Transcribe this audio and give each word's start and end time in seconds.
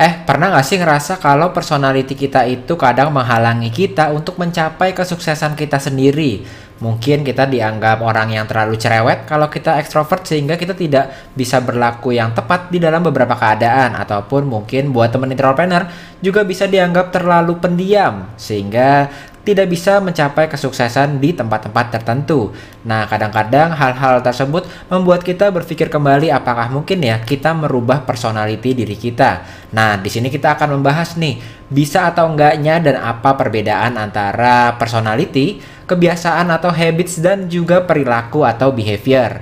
Eh, 0.00 0.16
pernah 0.24 0.48
gak 0.56 0.64
sih 0.64 0.80
ngerasa 0.80 1.20
kalau 1.20 1.52
personality 1.52 2.16
kita 2.16 2.48
itu 2.48 2.72
kadang 2.80 3.12
menghalangi 3.12 3.68
kita 3.68 4.08
untuk 4.16 4.40
mencapai 4.40 4.96
kesuksesan 4.96 5.52
kita 5.52 5.76
sendiri? 5.76 6.40
Mungkin 6.80 7.20
kita 7.20 7.44
dianggap 7.44 8.00
orang 8.00 8.32
yang 8.32 8.48
terlalu 8.48 8.80
cerewet 8.80 9.28
kalau 9.28 9.52
kita 9.52 9.76
ekstrovert 9.76 10.24
sehingga 10.24 10.56
kita 10.56 10.72
tidak 10.72 11.36
bisa 11.36 11.60
berlaku 11.60 12.16
yang 12.16 12.32
tepat 12.32 12.72
di 12.72 12.80
dalam 12.80 13.04
beberapa 13.04 13.36
keadaan 13.36 13.92
ataupun 14.00 14.48
mungkin 14.48 14.88
buat 14.88 15.12
teman 15.12 15.36
entrepreneur 15.36 15.84
juga 16.24 16.48
bisa 16.48 16.64
dianggap 16.64 17.12
terlalu 17.12 17.60
pendiam 17.60 18.32
sehingga 18.40 19.12
tidak 19.40 19.72
bisa 19.72 20.04
mencapai 20.04 20.52
kesuksesan 20.52 21.16
di 21.16 21.32
tempat-tempat 21.32 21.96
tertentu. 21.96 22.52
Nah, 22.84 23.08
kadang-kadang 23.08 23.72
hal-hal 23.72 24.20
tersebut 24.20 24.68
membuat 24.92 25.24
kita 25.24 25.48
berpikir 25.48 25.88
kembali 25.88 26.28
apakah 26.28 26.68
mungkin 26.68 27.00
ya 27.00 27.24
kita 27.24 27.56
merubah 27.56 28.04
personality 28.04 28.76
diri 28.76 28.96
kita. 29.00 29.44
Nah, 29.72 29.96
di 29.96 30.12
sini 30.12 30.28
kita 30.28 30.60
akan 30.60 30.76
membahas 30.76 31.16
nih, 31.16 31.40
bisa 31.72 32.12
atau 32.12 32.28
enggaknya 32.28 32.84
dan 32.84 33.00
apa 33.00 33.32
perbedaan 33.32 33.96
antara 33.96 34.76
personality, 34.76 35.56
kebiasaan 35.88 36.52
atau 36.52 36.68
habits 36.68 37.24
dan 37.24 37.48
juga 37.48 37.80
perilaku 37.88 38.44
atau 38.44 38.76
behavior. 38.76 39.40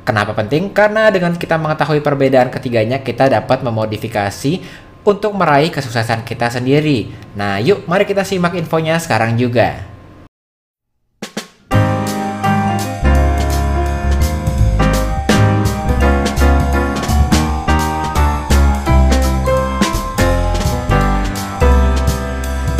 Kenapa 0.00 0.32
penting? 0.32 0.72
Karena 0.72 1.12
dengan 1.12 1.36
kita 1.36 1.60
mengetahui 1.60 2.00
perbedaan 2.00 2.48
ketiganya, 2.48 3.04
kita 3.04 3.28
dapat 3.30 3.62
memodifikasi 3.62 4.88
untuk 5.04 5.32
meraih 5.32 5.72
kesuksesan 5.72 6.24
kita 6.28 6.52
sendiri. 6.52 7.08
Nah, 7.36 7.56
yuk 7.62 7.88
mari 7.88 8.04
kita 8.04 8.24
simak 8.26 8.56
infonya 8.56 9.00
sekarang 9.00 9.36
juga. 9.40 9.90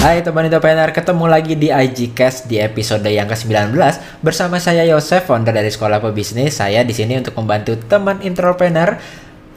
Hai 0.01 0.25
teman 0.25 0.49
entrepreneur, 0.49 0.91
ketemu 0.97 1.25
lagi 1.29 1.55
di 1.61 1.69
IG 1.69 2.17
Cast 2.17 2.49
di 2.49 2.57
episode 2.57 3.05
yang 3.05 3.29
ke-19 3.29 3.77
bersama 4.25 4.57
saya 4.57 4.83
Yosef, 4.89 5.29
founder 5.29 5.53
dari 5.53 5.69
Sekolah 5.69 6.01
Pebisnis. 6.01 6.57
Saya 6.57 6.81
di 6.83 6.97
sini 6.97 7.21
untuk 7.21 7.37
membantu 7.37 7.77
teman 7.85 8.17
entrepreneur 8.25 8.97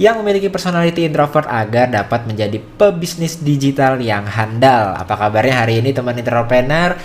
yang 0.02 0.18
memiliki 0.22 0.50
personality 0.50 1.06
introvert 1.06 1.46
agar 1.46 1.86
dapat 1.86 2.26
menjadi 2.26 2.58
pebisnis 2.58 3.38
digital 3.38 4.02
yang 4.02 4.26
handal. 4.26 4.98
Apa 4.98 5.14
kabarnya 5.18 5.66
hari 5.66 5.86
ini 5.86 5.94
teman 5.94 6.18
entrepreneur? 6.18 6.98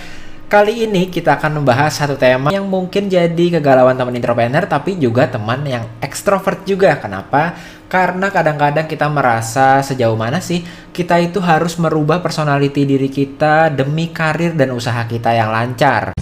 Kali 0.49 0.89
ini 0.89 1.13
kita 1.13 1.37
akan 1.37 1.61
membahas 1.61 1.93
satu 1.93 2.17
tema 2.17 2.49
yang 2.49 2.65
mungkin 2.65 3.05
jadi 3.05 3.61
kegalauan 3.61 3.93
teman 3.93 4.17
entrepreneur 4.17 4.65
tapi 4.65 4.97
juga 4.97 5.29
teman 5.29 5.61
yang 5.61 5.85
ekstrovert 6.01 6.65
juga. 6.65 6.97
Kenapa? 6.97 7.53
Karena 7.85 8.33
kadang-kadang 8.33 8.89
kita 8.89 9.05
merasa 9.13 9.85
sejauh 9.85 10.17
mana 10.17 10.41
sih 10.41 10.65
kita 10.89 11.21
itu 11.21 11.37
harus 11.37 11.77
merubah 11.77 12.17
personality 12.25 12.81
diri 12.81 13.13
kita 13.13 13.69
demi 13.69 14.09
karir 14.09 14.57
dan 14.57 14.73
usaha 14.73 15.05
kita 15.05 15.37
yang 15.37 15.53
lancar. 15.53 16.17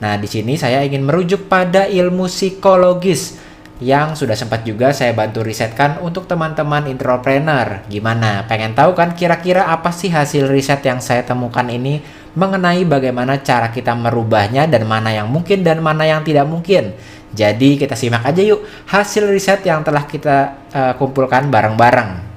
Nah, 0.00 0.16
di 0.16 0.24
sini 0.24 0.56
saya 0.56 0.80
ingin 0.80 1.04
merujuk 1.04 1.44
pada 1.44 1.84
ilmu 1.84 2.24
psikologis 2.24 3.36
yang 3.80 4.12
sudah 4.12 4.36
sempat 4.36 4.64
juga 4.64 4.92
saya 4.92 5.16
bantu 5.16 5.40
risetkan 5.40 6.00
untuk 6.00 6.28
teman-teman 6.28 6.88
entrepreneur. 6.88 7.84
Gimana? 7.88 8.44
Pengen 8.44 8.76
tahu 8.76 8.92
kan 8.96 9.16
kira-kira 9.16 9.68
apa 9.68 9.92
sih 9.92 10.12
hasil 10.12 10.48
riset 10.48 10.84
yang 10.84 11.00
saya 11.00 11.24
temukan 11.24 11.64
ini 11.68 12.00
mengenai 12.36 12.84
bagaimana 12.84 13.40
cara 13.40 13.72
kita 13.72 13.96
merubahnya 13.96 14.68
dan 14.68 14.84
mana 14.84 15.12
yang 15.12 15.28
mungkin 15.28 15.64
dan 15.64 15.80
mana 15.84 16.08
yang 16.08 16.24
tidak 16.24 16.48
mungkin. 16.48 16.96
Jadi 17.32 17.80
kita 17.80 17.96
simak 17.96 18.24
aja 18.24 18.42
yuk 18.44 18.64
hasil 18.88 19.28
riset 19.28 19.64
yang 19.64 19.84
telah 19.84 20.04
kita 20.04 20.68
uh, 20.72 20.92
kumpulkan 20.96 21.48
bareng-bareng. 21.48 22.32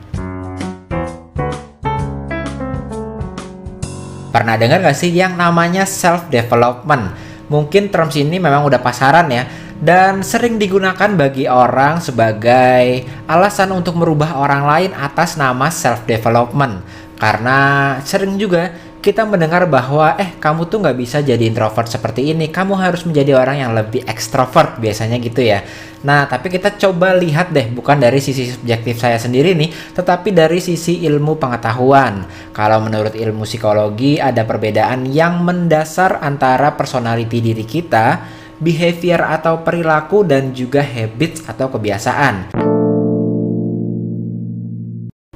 Pernah 4.34 4.56
dengar 4.58 4.82
gak 4.82 4.98
sih 4.98 5.14
yang 5.14 5.38
namanya 5.38 5.86
self 5.86 6.28
development? 6.28 7.33
Mungkin 7.54 7.94
terms 7.94 8.18
ini 8.18 8.42
memang 8.42 8.66
udah 8.66 8.82
pasaran 8.82 9.30
ya. 9.30 9.46
Dan 9.84 10.26
sering 10.26 10.58
digunakan 10.58 11.12
bagi 11.14 11.46
orang 11.46 12.00
sebagai 12.02 13.04
alasan 13.30 13.70
untuk 13.76 14.00
merubah 14.00 14.40
orang 14.42 14.64
lain 14.64 14.92
atas 14.96 15.36
nama 15.38 15.68
self 15.70 16.08
development 16.08 16.82
karena 17.24 17.60
sering 18.04 18.36
juga 18.36 18.74
kita 19.04 19.28
mendengar 19.28 19.68
bahwa 19.68 20.16
eh 20.16 20.40
kamu 20.40 20.72
tuh 20.72 20.80
nggak 20.80 20.96
bisa 20.96 21.20
jadi 21.20 21.44
introvert 21.44 21.92
seperti 21.92 22.32
ini. 22.32 22.48
Kamu 22.48 22.80
harus 22.80 23.04
menjadi 23.04 23.36
orang 23.36 23.60
yang 23.60 23.72
lebih 23.76 24.08
ekstrovert 24.08 24.80
biasanya 24.80 25.20
gitu 25.20 25.44
ya. 25.44 25.60
Nah 26.08 26.24
tapi 26.32 26.48
kita 26.48 26.80
coba 26.80 27.12
lihat 27.12 27.52
deh 27.52 27.68
bukan 27.68 28.00
dari 28.00 28.24
sisi 28.24 28.48
subjektif 28.48 29.04
saya 29.04 29.20
sendiri 29.20 29.52
nih 29.60 29.70
tetapi 29.92 30.32
dari 30.32 30.64
sisi 30.64 31.04
ilmu 31.04 31.36
pengetahuan. 31.36 32.24
Kalau 32.56 32.80
menurut 32.80 33.12
ilmu 33.12 33.44
psikologi 33.44 34.24
ada 34.24 34.48
perbedaan 34.48 35.04
yang 35.12 35.44
mendasar 35.44 36.24
antara 36.24 36.72
personality 36.80 37.44
diri 37.44 37.68
kita 37.68 38.24
behavior 38.64 39.20
atau 39.28 39.60
perilaku 39.60 40.24
dan 40.24 40.56
juga 40.56 40.80
habits 40.80 41.44
atau 41.44 41.68
kebiasaan 41.68 42.63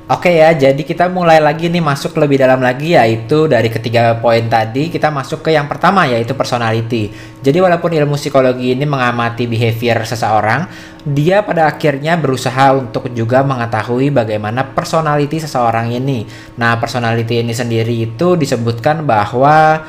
Oke 0.08 0.40
ya, 0.40 0.56
jadi 0.56 0.88
kita 0.88 1.12
mulai 1.12 1.44
lagi 1.44 1.68
nih 1.68 1.84
masuk 1.84 2.16
lebih 2.16 2.40
dalam 2.40 2.64
lagi 2.64 2.96
yaitu 2.96 3.44
dari 3.52 3.68
ketiga 3.68 4.16
poin 4.24 4.48
tadi 4.48 4.88
kita 4.88 5.12
masuk 5.12 5.44
ke 5.44 5.52
yang 5.52 5.68
pertama 5.68 6.08
yaitu 6.08 6.32
personality. 6.32 7.12
Jadi 7.44 7.60
walaupun 7.60 7.92
ilmu 7.92 8.16
psikologi 8.16 8.72
ini 8.72 8.88
mengamati 8.88 9.52
behavior 9.52 10.00
seseorang, 10.08 10.64
dia 11.04 11.44
pada 11.44 11.68
akhirnya 11.68 12.16
berusaha 12.16 12.72
untuk 12.72 13.12
juga 13.12 13.44
mengetahui 13.44 14.08
bagaimana 14.16 14.72
personality 14.72 15.44
seseorang 15.44 15.92
ini. 15.92 16.24
Nah, 16.56 16.80
personality 16.80 17.44
ini 17.44 17.52
sendiri 17.52 18.08
itu 18.08 18.40
disebutkan 18.40 19.04
bahwa 19.04 19.84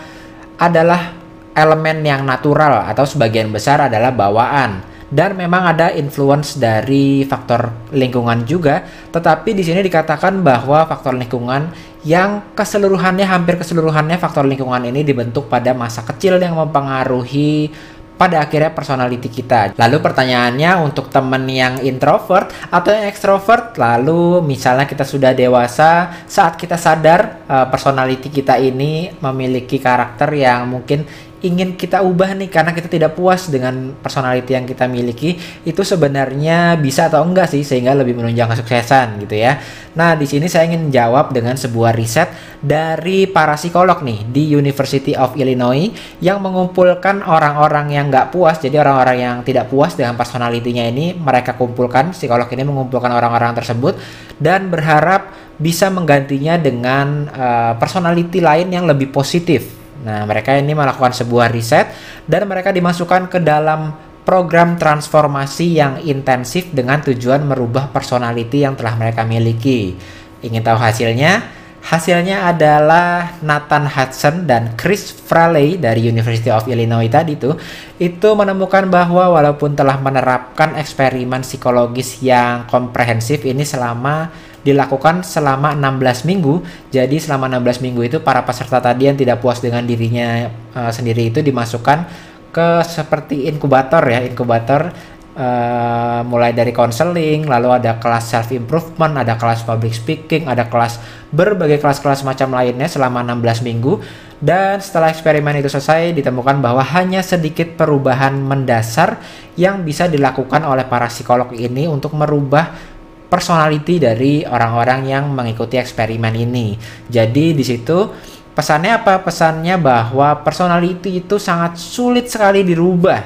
adalah 0.59 1.15
elemen 1.55 2.03
yang 2.03 2.27
natural 2.27 2.91
atau 2.91 3.07
sebagian 3.07 3.55
besar 3.55 3.87
adalah 3.87 4.11
bawaan 4.11 4.83
dan 5.09 5.35
memang 5.35 5.73
ada 5.73 5.93
influence 5.93 6.61
dari 6.61 7.25
faktor 7.25 7.91
lingkungan 7.93 8.45
juga 8.45 8.85
tetapi 9.09 9.57
di 9.57 9.65
sini 9.65 9.81
dikatakan 9.81 10.45
bahwa 10.45 10.85
faktor 10.85 11.17
lingkungan 11.17 11.73
yang 12.07 12.55
keseluruhannya 12.55 13.27
hampir 13.27 13.59
keseluruhannya 13.59 14.21
faktor 14.21 14.47
lingkungan 14.47 14.87
ini 14.87 15.03
dibentuk 15.03 15.51
pada 15.51 15.75
masa 15.75 16.07
kecil 16.07 16.39
yang 16.39 16.55
mempengaruhi 16.55 17.73
pada 18.19 18.43
akhirnya 18.43 18.75
personality 18.75 19.31
kita. 19.31 19.79
Lalu 19.79 20.03
pertanyaannya 20.03 20.83
untuk 20.83 21.07
temen 21.09 21.47
yang 21.47 21.79
introvert 21.87 22.51
atau 22.69 22.91
yang 22.91 23.07
extrovert, 23.07 23.79
lalu 23.79 24.43
misalnya 24.43 24.91
kita 24.91 25.07
sudah 25.07 25.31
dewasa, 25.33 26.11
saat 26.27 26.59
kita 26.59 26.75
sadar 26.75 27.47
uh, 27.47 27.71
personality 27.71 28.27
kita 28.29 28.59
ini 28.59 29.15
memiliki 29.23 29.79
karakter 29.79 30.35
yang 30.35 30.67
mungkin 30.67 31.07
ingin 31.39 31.79
kita 31.79 32.03
ubah 32.03 32.35
nih 32.35 32.51
karena 32.51 32.75
kita 32.75 32.91
tidak 32.91 33.15
puas 33.15 33.47
dengan 33.47 33.95
personality 34.03 34.59
yang 34.59 34.67
kita 34.67 34.91
miliki 34.91 35.39
itu 35.63 35.83
sebenarnya 35.87 36.75
bisa 36.75 37.07
atau 37.07 37.23
enggak 37.23 37.47
sih 37.47 37.63
sehingga 37.63 37.95
lebih 37.95 38.19
menunjang 38.19 38.51
kesuksesan 38.51 39.23
gitu 39.23 39.39
ya. 39.39 39.63
Nah, 39.95 40.19
di 40.19 40.27
sini 40.27 40.51
saya 40.51 40.67
ingin 40.67 40.91
jawab 40.91 41.31
dengan 41.31 41.55
sebuah 41.55 41.95
riset 41.95 42.31
dari 42.59 43.31
para 43.31 43.55
psikolog 43.55 44.03
nih 44.03 44.27
di 44.27 44.51
University 44.51 45.15
of 45.15 45.39
Illinois 45.39 45.95
yang 46.19 46.43
mengumpulkan 46.43 47.23
orang-orang 47.23 47.95
yang 47.95 48.11
nggak 48.11 48.35
puas. 48.35 48.59
Jadi 48.59 48.75
orang-orang 48.79 49.17
yang 49.19 49.37
tidak 49.47 49.71
puas 49.71 49.95
dengan 49.95 50.19
personalitinya 50.19 50.83
ini 50.87 51.15
mereka 51.15 51.55
kumpulkan 51.55 52.11
psikolog 52.11 52.51
ini 52.51 52.67
mengumpulkan 52.67 53.15
orang-orang 53.15 53.55
tersebut 53.55 53.95
dan 54.43 54.71
berharap 54.71 55.31
bisa 55.59 55.91
menggantinya 55.91 56.55
dengan 56.55 57.27
uh, 57.31 57.75
personality 57.79 58.39
lain 58.39 58.71
yang 58.71 58.87
lebih 58.87 59.11
positif 59.11 59.78
Nah, 60.03 60.23
mereka 60.29 60.55
ini 60.55 60.75
melakukan 60.75 61.11
sebuah 61.11 61.51
riset 61.51 61.91
dan 62.29 62.47
mereka 62.47 62.71
dimasukkan 62.71 63.27
ke 63.27 63.39
dalam 63.43 63.95
program 64.23 64.77
transformasi 64.77 65.81
yang 65.81 66.05
intensif 66.05 66.69
dengan 66.69 67.01
tujuan 67.01 67.49
merubah 67.49 67.89
personality 67.89 68.61
yang 68.61 68.77
telah 68.77 68.93
mereka 68.95 69.25
miliki. 69.25 69.97
Ingin 70.45 70.61
tahu 70.61 70.77
hasilnya? 70.77 71.57
Hasilnya 71.79 72.53
adalah 72.53 73.41
Nathan 73.41 73.89
Hudson 73.89 74.45
dan 74.45 74.77
Chris 74.77 75.09
Fraley 75.09 75.81
dari 75.81 76.05
University 76.05 76.53
of 76.53 76.69
Illinois 76.69 77.09
tadi 77.09 77.39
itu 77.39 77.57
itu 77.97 78.29
menemukan 78.37 78.85
bahwa 78.91 79.33
walaupun 79.33 79.73
telah 79.73 79.97
menerapkan 79.97 80.77
eksperimen 80.77 81.41
psikologis 81.47 82.21
yang 82.21 82.69
komprehensif 82.69 83.47
ini 83.49 83.65
selama 83.65 84.29
dilakukan 84.69 85.25
selama 85.25 85.73
16 85.73 86.29
minggu. 86.29 86.61
Jadi 86.93 87.17
selama 87.17 87.49
16 87.49 87.81
minggu 87.81 88.05
itu 88.05 88.17
para 88.21 88.45
peserta 88.45 88.85
tadi 88.85 89.09
yang 89.09 89.17
tidak 89.17 89.41
puas 89.41 89.65
dengan 89.65 89.89
dirinya 89.89 90.53
uh, 90.77 90.93
sendiri 90.93 91.33
itu 91.33 91.41
dimasukkan 91.41 92.29
ke 92.53 92.85
seperti 92.85 93.49
inkubator 93.49 94.05
ya, 94.09 94.25
inkubator 94.25 94.93
uh, 95.39 96.21
mulai 96.27 96.51
dari 96.53 96.75
konseling, 96.75 97.47
lalu 97.47 97.69
ada 97.71 97.97
kelas 98.03 98.35
self 98.35 98.51
improvement, 98.51 99.15
ada 99.15 99.39
kelas 99.39 99.63
public 99.63 99.95
speaking, 99.95 100.51
ada 100.51 100.67
kelas 100.67 100.99
berbagai 101.31 101.79
kelas-kelas 101.79 102.27
macam 102.27 102.53
lainnya 102.53 102.91
selama 102.91 103.23
16 103.23 103.63
minggu. 103.65 104.03
Dan 104.39 104.79
setelah 104.79 105.11
eksperimen 105.11 105.59
itu 105.59 105.67
selesai, 105.67 106.15
ditemukan 106.15 106.63
bahwa 106.63 106.83
hanya 106.95 107.27
sedikit 107.27 107.75
perubahan 107.75 108.39
mendasar 108.39 109.19
yang 109.59 109.83
bisa 109.83 110.07
dilakukan 110.07 110.63
oleh 110.63 110.87
para 110.87 111.11
psikolog 111.11 111.51
ini 111.51 111.91
untuk 111.91 112.15
merubah 112.15 112.98
personality 113.29 114.01
dari 114.01 114.43
orang-orang 114.43 115.07
yang 115.07 115.25
mengikuti 115.31 115.77
eksperimen 115.77 116.33
ini. 116.35 116.75
Jadi 117.07 117.53
di 117.53 117.65
situ 117.65 118.09
pesannya 118.57 118.99
apa? 118.99 119.21
Pesannya 119.23 119.77
bahwa 119.79 120.43
personality 120.43 121.23
itu 121.23 121.37
sangat 121.37 121.77
sulit 121.79 122.27
sekali 122.27 122.65
dirubah. 122.65 123.21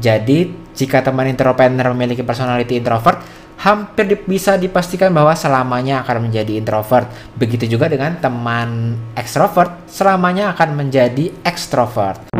Jadi 0.00 0.64
jika 0.74 1.04
teman 1.04 1.28
introvert 1.30 1.70
memiliki 1.70 2.24
personality 2.24 2.80
introvert, 2.80 3.22
hampir 3.60 4.18
bisa 4.26 4.58
dipastikan 4.58 5.14
bahwa 5.14 5.36
selamanya 5.38 6.02
akan 6.02 6.26
menjadi 6.26 6.58
introvert. 6.58 7.06
Begitu 7.38 7.78
juga 7.78 7.86
dengan 7.86 8.18
teman 8.18 8.98
ekstrovert, 9.14 9.86
selamanya 9.86 10.56
akan 10.56 10.74
menjadi 10.74 11.30
ekstrovert. 11.46 12.33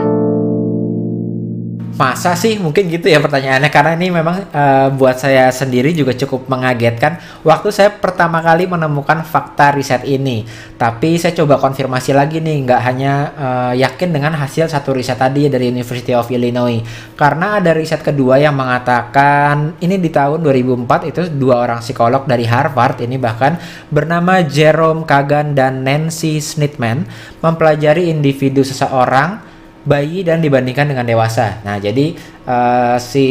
Masa 1.95 2.35
sih? 2.35 2.59
Mungkin 2.59 2.91
gitu 2.91 3.07
ya 3.07 3.23
pertanyaannya. 3.23 3.71
Karena 3.71 3.95
ini 3.95 4.11
memang 4.11 4.51
uh, 4.51 4.91
buat 4.91 5.15
saya 5.15 5.47
sendiri 5.55 5.95
juga 5.95 6.11
cukup 6.11 6.51
mengagetkan. 6.51 7.23
Waktu 7.47 7.71
saya 7.71 7.95
pertama 7.95 8.43
kali 8.43 8.67
menemukan 8.67 9.23
fakta 9.23 9.71
riset 9.79 10.03
ini. 10.03 10.43
Tapi 10.75 11.15
saya 11.23 11.39
coba 11.39 11.55
konfirmasi 11.63 12.11
lagi 12.11 12.43
nih. 12.43 12.67
Nggak 12.67 12.81
hanya 12.83 13.13
uh, 13.39 13.73
yakin 13.79 14.11
dengan 14.11 14.35
hasil 14.35 14.67
satu 14.67 14.91
riset 14.91 15.23
tadi 15.23 15.47
dari 15.47 15.71
University 15.71 16.11
of 16.19 16.27
Illinois. 16.35 16.83
Karena 17.15 17.63
ada 17.63 17.71
riset 17.71 18.03
kedua 18.03 18.43
yang 18.43 18.59
mengatakan 18.59 19.79
ini 19.79 19.95
di 19.95 20.11
tahun 20.11 20.43
2004 20.43 21.15
itu 21.15 21.31
dua 21.31 21.63
orang 21.63 21.79
psikolog 21.79 22.27
dari 22.27 22.43
Harvard 22.43 23.07
ini 23.07 23.23
bahkan 23.23 23.55
bernama 23.87 24.43
Jerome 24.43 25.07
Kagan 25.07 25.55
dan 25.55 25.87
Nancy 25.87 26.43
Snitman 26.43 27.07
mempelajari 27.39 28.11
individu 28.11 28.67
seseorang 28.67 29.54
bayi 29.85 30.25
dan 30.25 30.41
dibandingkan 30.41 30.89
dengan 30.89 31.05
dewasa. 31.05 31.61
Nah, 31.63 31.77
jadi 31.77 32.17
uh, 32.49 32.97
si 32.97 33.27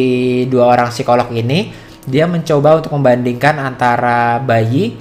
dua 0.48 0.70
orang 0.70 0.94
psikolog 0.94 1.34
ini 1.34 1.74
dia 2.06 2.30
mencoba 2.30 2.78
untuk 2.78 2.94
membandingkan 2.94 3.58
antara 3.58 4.38
bayi 4.38 4.96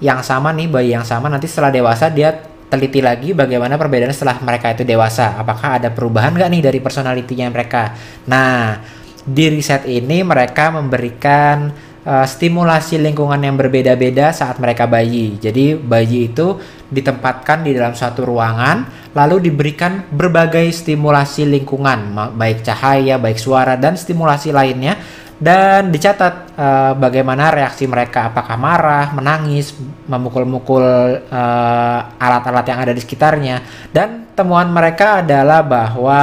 yang 0.00 0.20
sama 0.20 0.52
nih, 0.52 0.68
bayi 0.68 0.92
yang 0.92 1.04
sama 1.04 1.32
nanti 1.32 1.48
setelah 1.48 1.72
dewasa 1.72 2.12
dia 2.12 2.32
teliti 2.70 3.02
lagi 3.02 3.34
bagaimana 3.34 3.74
perbedaan 3.74 4.14
setelah 4.14 4.38
mereka 4.44 4.70
itu 4.70 4.86
dewasa. 4.86 5.36
Apakah 5.40 5.82
ada 5.82 5.88
perubahan 5.90 6.36
nggak 6.36 6.50
nih 6.52 6.62
dari 6.62 6.78
personalitinya 6.78 7.50
mereka? 7.50 7.96
Nah, 8.30 8.78
di 9.20 9.46
riset 9.52 9.84
ini 9.90 10.24
mereka 10.24 10.72
memberikan 10.72 11.89
uh, 12.10 12.26
stimulasi 12.26 12.98
lingkungan 12.98 13.38
yang 13.38 13.54
berbeda-beda 13.54 14.34
saat 14.34 14.58
mereka 14.58 14.90
bayi. 14.90 15.38
Jadi 15.38 15.78
bayi 15.78 16.34
itu 16.34 16.58
ditempatkan 16.90 17.62
di 17.62 17.70
dalam 17.70 17.94
suatu 17.94 18.26
ruangan, 18.26 18.82
lalu 19.14 19.46
diberikan 19.46 20.10
berbagai 20.10 20.74
stimulasi 20.74 21.46
lingkungan, 21.46 22.34
baik 22.34 22.66
cahaya, 22.66 23.14
baik 23.22 23.38
suara 23.38 23.78
dan 23.78 23.94
stimulasi 23.94 24.50
lainnya. 24.50 24.98
Dan 25.40 25.88
dicatat 25.88 26.52
uh, 26.52 26.92
bagaimana 27.00 27.48
reaksi 27.48 27.88
mereka. 27.88 28.28
Apakah 28.28 28.60
marah, 28.60 29.08
menangis, 29.16 29.72
memukul-mukul 30.04 30.84
uh, 31.32 32.00
alat-alat 32.20 32.68
yang 32.68 32.84
ada 32.84 32.92
di 32.92 33.00
sekitarnya. 33.00 33.64
Dan 33.88 34.28
temuan 34.36 34.68
mereka 34.68 35.24
adalah 35.24 35.64
bahwa 35.64 36.20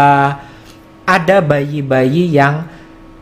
ada 1.02 1.38
bayi-bayi 1.42 2.30
yang 2.30 2.77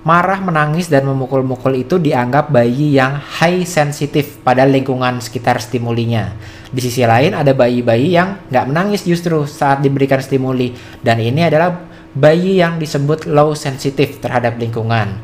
marah, 0.05 0.37
menangis, 0.37 0.85
dan 0.85 1.09
memukul-mukul 1.09 1.81
itu 1.81 1.97
dianggap 1.97 2.53
bayi 2.53 2.93
yang 2.93 3.17
high 3.17 3.65
sensitif 3.65 4.37
pada 4.45 4.61
lingkungan 4.61 5.17
sekitar 5.17 5.57
stimulinya. 5.57 6.37
Di 6.69 6.77
sisi 6.77 7.01
lain 7.01 7.33
ada 7.33 7.57
bayi-bayi 7.57 8.13
yang 8.13 8.37
nggak 8.53 8.65
menangis 8.69 9.01
justru 9.01 9.49
saat 9.49 9.81
diberikan 9.81 10.21
stimuli. 10.21 10.77
Dan 11.01 11.17
ini 11.17 11.49
adalah 11.49 11.73
bayi 12.13 12.61
yang 12.61 12.77
disebut 12.77 13.25
low 13.25 13.57
sensitif 13.57 14.21
terhadap 14.21 14.61
lingkungan. 14.61 15.17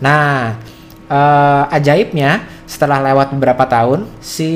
Nah, 0.00 0.56
uh, 1.12 1.68
ajaibnya 1.68 2.48
setelah 2.64 3.04
lewat 3.04 3.36
beberapa 3.36 3.68
tahun, 3.68 4.08
si 4.24 4.48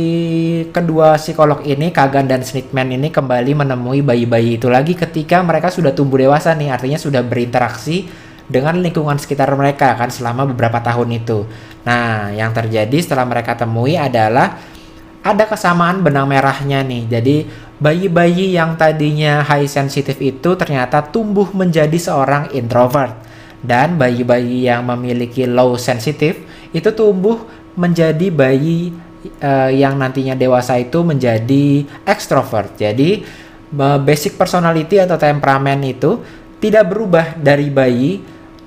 kedua 0.72 1.20
psikolog 1.20 1.60
ini, 1.68 1.92
Kagan 1.92 2.24
dan 2.24 2.40
Snitman 2.40 2.96
ini 2.96 3.12
kembali 3.12 3.52
menemui 3.52 4.00
bayi-bayi 4.00 4.56
itu 4.56 4.72
lagi 4.72 4.96
ketika 4.96 5.44
mereka 5.44 5.68
sudah 5.68 5.92
tumbuh 5.92 6.16
dewasa 6.16 6.56
nih, 6.56 6.72
artinya 6.72 6.96
sudah 6.96 7.20
berinteraksi 7.20 8.25
dengan 8.46 8.78
lingkungan 8.78 9.18
sekitar 9.18 9.50
mereka 9.58 9.98
kan 9.98 10.10
selama 10.10 10.46
beberapa 10.46 10.78
tahun 10.78 11.18
itu. 11.18 11.46
Nah, 11.82 12.30
yang 12.30 12.54
terjadi 12.54 12.94
setelah 13.02 13.26
mereka 13.26 13.58
temui 13.58 13.98
adalah 13.98 14.58
ada 15.26 15.44
kesamaan 15.50 16.06
benang 16.06 16.30
merahnya 16.30 16.86
nih. 16.86 17.10
Jadi 17.10 17.36
bayi-bayi 17.82 18.54
yang 18.54 18.78
tadinya 18.78 19.42
high 19.42 19.66
sensitive 19.66 20.18
itu 20.22 20.54
ternyata 20.54 21.02
tumbuh 21.02 21.50
menjadi 21.50 21.98
seorang 21.98 22.54
introvert 22.54 23.12
dan 23.66 23.98
bayi-bayi 23.98 24.70
yang 24.70 24.86
memiliki 24.86 25.44
low 25.44 25.74
sensitive 25.74 26.38
itu 26.70 26.88
tumbuh 26.94 27.42
menjadi 27.74 28.30
bayi 28.30 28.94
uh, 29.42 29.68
yang 29.68 29.98
nantinya 29.98 30.38
dewasa 30.38 30.78
itu 30.78 31.02
menjadi 31.02 31.82
extrovert. 32.06 32.78
Jadi 32.78 33.26
basic 34.06 34.38
personality 34.38 35.02
atau 35.02 35.18
temperamen 35.18 35.82
itu 35.82 36.22
tidak 36.62 36.86
berubah 36.86 37.34
dari 37.34 37.66
bayi 37.68 38.22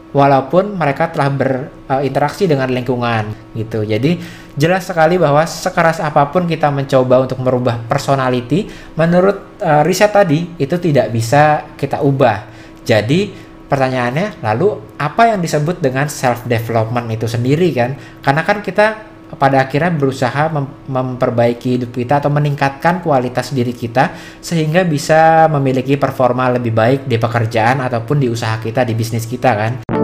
walaupun 0.10 0.74
mereka 0.74 1.14
telah 1.14 1.30
berinteraksi 1.30 2.50
dengan 2.50 2.70
lingkungan 2.70 3.54
gitu. 3.54 3.86
Jadi 3.86 4.18
jelas 4.58 4.90
sekali 4.90 5.22
bahwa 5.22 5.46
sekeras 5.46 6.02
apa 6.02 6.28
pun 6.34 6.50
kita 6.50 6.74
mencoba 6.74 7.22
untuk 7.24 7.40
merubah 7.42 7.80
personality, 7.86 8.68
menurut 8.98 9.62
uh, 9.62 9.86
riset 9.86 10.10
tadi 10.10 10.58
itu 10.58 10.76
tidak 10.82 11.14
bisa 11.14 11.74
kita 11.78 12.02
ubah. 12.02 12.50
Jadi 12.82 13.30
pertanyaannya, 13.70 14.42
lalu 14.42 14.98
apa 14.98 15.30
yang 15.36 15.40
disebut 15.40 15.78
dengan 15.78 16.10
self 16.10 16.50
development 16.50 17.06
itu 17.14 17.30
sendiri 17.30 17.70
kan? 17.70 17.94
Karena 18.26 18.42
kan 18.42 18.66
kita 18.66 19.10
pada 19.38 19.62
akhirnya 19.62 19.94
berusaha 19.94 20.50
mem 20.50 20.66
memperbaiki 20.90 21.78
hidup 21.78 21.94
kita 21.94 22.18
atau 22.18 22.34
meningkatkan 22.34 23.06
kualitas 23.06 23.54
diri 23.54 23.78
kita 23.78 24.10
sehingga 24.42 24.82
bisa 24.82 25.46
memiliki 25.54 26.02
performa 26.02 26.50
lebih 26.50 26.74
baik 26.74 27.02
di 27.06 27.22
pekerjaan 27.22 27.78
ataupun 27.86 28.18
di 28.18 28.28
usaha 28.32 28.58
kita 28.58 28.82
di 28.82 28.98
bisnis 28.98 29.30
kita 29.30 29.52
kan. 29.54 29.99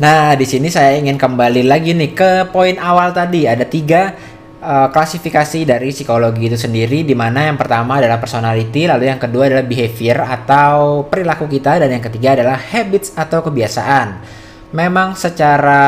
Nah, 0.00 0.32
di 0.32 0.48
sini 0.48 0.72
saya 0.72 0.96
ingin 0.96 1.20
kembali 1.20 1.68
lagi 1.68 1.92
nih 1.92 2.16
ke 2.16 2.30
poin 2.48 2.80
awal 2.80 3.12
tadi. 3.12 3.44
Ada 3.44 3.68
tiga 3.68 4.16
uh, 4.64 4.88
klasifikasi 4.88 5.68
dari 5.68 5.92
psikologi 5.92 6.48
itu 6.48 6.56
sendiri, 6.56 7.04
di 7.04 7.12
mana 7.12 7.44
yang 7.44 7.60
pertama 7.60 8.00
adalah 8.00 8.16
personality, 8.16 8.88
lalu 8.88 9.12
yang 9.12 9.20
kedua 9.20 9.52
adalah 9.52 9.68
behavior 9.68 10.24
atau 10.24 11.04
perilaku 11.04 11.44
kita, 11.44 11.84
dan 11.84 11.92
yang 11.92 12.00
ketiga 12.00 12.32
adalah 12.32 12.56
habits 12.56 13.12
atau 13.12 13.44
kebiasaan. 13.44 14.08
Memang 14.72 15.20
secara 15.20 15.84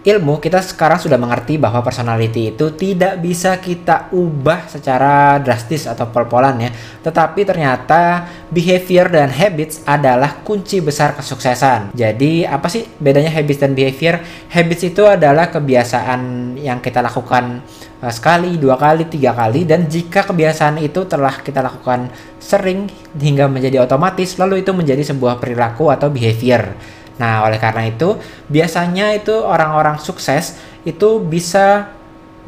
ilmu 0.00 0.40
kita 0.40 0.64
sekarang 0.64 0.96
sudah 0.96 1.20
mengerti 1.20 1.60
bahwa 1.60 1.84
personality 1.84 2.56
itu 2.56 2.72
tidak 2.72 3.20
bisa 3.20 3.60
kita 3.60 4.08
ubah 4.16 4.64
secara 4.64 5.36
drastis 5.44 5.84
atau 5.84 6.08
pol-polan 6.08 6.56
ya. 6.56 6.70
Tetapi 7.04 7.44
ternyata 7.44 8.24
behavior 8.48 9.12
dan 9.12 9.28
habits 9.28 9.84
adalah 9.84 10.40
kunci 10.40 10.80
besar 10.80 11.12
kesuksesan. 11.20 11.92
Jadi 11.92 12.48
apa 12.48 12.72
sih 12.72 12.88
bedanya 12.96 13.28
habits 13.28 13.60
dan 13.60 13.76
behavior? 13.76 14.24
Habits 14.48 14.82
itu 14.88 15.04
adalah 15.04 15.52
kebiasaan 15.52 16.56
yang 16.56 16.80
kita 16.80 17.04
lakukan 17.04 17.60
uh, 18.00 18.12
sekali, 18.12 18.56
dua 18.56 18.80
kali, 18.80 19.04
tiga 19.04 19.36
kali 19.36 19.68
dan 19.68 19.84
jika 19.84 20.24
kebiasaan 20.24 20.80
itu 20.80 21.04
telah 21.04 21.44
kita 21.44 21.60
lakukan 21.60 22.08
sering 22.40 22.88
hingga 23.20 23.52
menjadi 23.52 23.84
otomatis 23.84 24.40
lalu 24.40 24.64
itu 24.64 24.72
menjadi 24.72 25.04
sebuah 25.12 25.36
perilaku 25.36 25.92
atau 25.92 26.08
behavior. 26.08 26.72
Nah, 27.20 27.44
oleh 27.44 27.60
karena 27.60 27.84
itu, 27.84 28.16
biasanya 28.48 29.12
itu 29.12 29.36
orang-orang 29.36 30.00
sukses 30.00 30.56
itu 30.88 31.20
bisa 31.20 31.92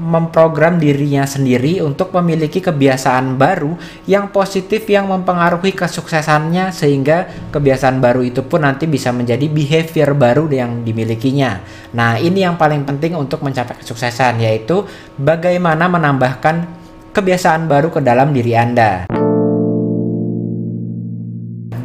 memprogram 0.01 0.81
dirinya 0.81 1.29
sendiri 1.29 1.85
untuk 1.85 2.17
memiliki 2.17 2.65
kebiasaan 2.65 3.37
baru 3.37 3.77
yang 4.09 4.33
positif 4.33 4.89
yang 4.89 5.07
mempengaruhi 5.13 5.77
kesuksesannya 5.77 6.73
sehingga 6.73 7.29
kebiasaan 7.53 8.01
baru 8.01 8.25
itu 8.25 8.41
pun 8.41 8.65
nanti 8.65 8.89
bisa 8.89 9.13
menjadi 9.13 9.47
behavior 9.53 10.17
baru 10.17 10.49
yang 10.49 10.81
dimilikinya. 10.81 11.61
Nah, 11.93 12.17
ini 12.17 12.41
yang 12.41 12.57
paling 12.57 12.89
penting 12.89 13.13
untuk 13.15 13.45
mencapai 13.45 13.79
kesuksesan 13.85 14.41
yaitu 14.41 14.89
bagaimana 15.21 15.87
menambahkan 15.93 16.65
kebiasaan 17.13 17.69
baru 17.69 17.93
ke 17.93 18.01
dalam 18.01 18.33
diri 18.33 18.57
Anda 18.57 19.22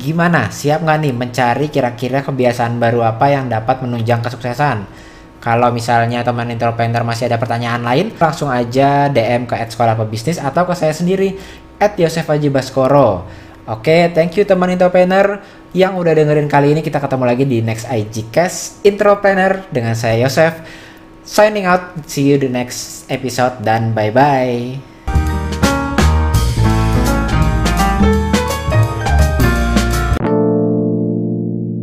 gimana? 0.08 0.48
Siap 0.48 0.88
nggak 0.88 0.98
nih 1.04 1.14
mencari 1.14 1.68
kira-kira 1.68 2.24
kebiasaan 2.24 2.80
baru 2.80 3.04
apa 3.04 3.28
yang 3.28 3.52
dapat 3.52 3.84
menunjang 3.84 4.24
kesuksesan? 4.24 4.88
Kalau 5.44 5.70
misalnya 5.70 6.24
teman 6.24 6.50
entrepreneur 6.50 7.04
masih 7.04 7.30
ada 7.30 7.38
pertanyaan 7.38 7.84
lain, 7.84 8.16
langsung 8.16 8.48
aja 8.48 9.12
DM 9.12 9.46
ke 9.46 9.54
at 9.54 9.70
sekolah 9.70 10.00
pebisnis 10.00 10.42
atau 10.42 10.66
ke 10.66 10.74
saya 10.74 10.96
sendiri 10.96 11.36
at 11.78 11.94
Yosef 12.00 12.26
Haji 12.26 12.50
Baskoro. 12.50 13.28
Oke, 13.68 14.10
thank 14.16 14.34
you 14.40 14.48
teman 14.48 14.72
entrepreneur 14.72 15.44
yang 15.76 16.00
udah 16.00 16.16
dengerin 16.16 16.48
kali 16.48 16.72
ini. 16.72 16.82
Kita 16.82 17.04
ketemu 17.04 17.24
lagi 17.28 17.44
di 17.44 17.60
next 17.60 17.86
IG 17.86 18.32
Cast 18.32 18.82
Intropreneur 18.88 19.68
dengan 19.70 19.94
saya 19.94 20.24
Yosef. 20.24 20.64
Signing 21.28 21.68
out, 21.68 22.08
see 22.08 22.24
you 22.24 22.40
the 22.40 22.48
next 22.48 23.04
episode 23.12 23.60
dan 23.62 23.92
bye-bye. 23.92 24.97